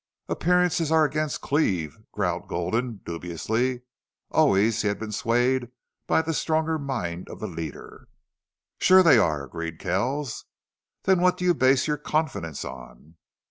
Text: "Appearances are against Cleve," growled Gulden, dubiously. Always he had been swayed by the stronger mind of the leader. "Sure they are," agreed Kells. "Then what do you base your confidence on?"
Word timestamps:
"Appearances 0.27 0.91
are 0.91 1.05
against 1.05 1.41
Cleve," 1.41 1.95
growled 2.11 2.47
Gulden, 2.47 3.01
dubiously. 3.05 3.83
Always 4.31 4.81
he 4.81 4.87
had 4.87 4.97
been 4.97 5.11
swayed 5.11 5.69
by 6.07 6.23
the 6.23 6.33
stronger 6.33 6.79
mind 6.79 7.29
of 7.29 7.39
the 7.39 7.45
leader. 7.45 8.07
"Sure 8.79 9.03
they 9.03 9.19
are," 9.19 9.43
agreed 9.43 9.77
Kells. 9.77 10.45
"Then 11.03 11.21
what 11.21 11.37
do 11.37 11.45
you 11.45 11.53
base 11.53 11.85
your 11.85 11.97
confidence 11.97 12.65
on?" 12.65 13.17